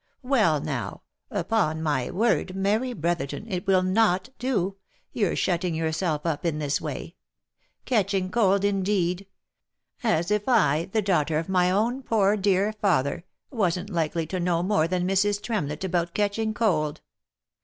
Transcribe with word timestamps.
Well 0.23 0.59
now, 0.59 1.03
upon 1.29 1.83
my 1.83 2.09
word, 2.09 2.55
Mary 2.55 2.91
Brotherton, 2.91 3.45
it 3.47 3.67
will 3.67 3.83
not 3.83 4.29
do, 4.39 4.77
your 5.13 5.35
shutting 5.35 5.75
yourself 5.75 6.25
up 6.25 6.43
in 6.43 6.57
this 6.57 6.81
way. 6.81 7.17
Catching 7.85 8.31
cold, 8.31 8.65
indeed! 8.65 9.27
As 10.01 10.31
if 10.31 10.49
I, 10.49 10.85
the 10.91 11.03
daughter 11.03 11.37
of 11.37 11.49
my 11.49 11.69
own 11.69 12.01
poor 12.01 12.35
dear 12.35 12.73
father, 12.73 13.25
wasn't 13.51 13.91
likely 13.91 14.25
to 14.25 14.39
know 14.39 14.63
more 14.63 14.87
than 14.87 15.07
Mrs. 15.07 15.39
Tremlett 15.39 15.83
about 15.83 16.15
catching 16.15 16.55
cold 16.55 17.01